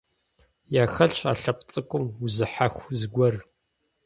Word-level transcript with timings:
Яхэлъщ 0.83 1.19
а 1.31 1.33
лъэпкъ 1.39 1.65
цӀыкӀум 1.71 2.05
узыхьэху 2.25 2.93
зыгуэр. 2.99 3.35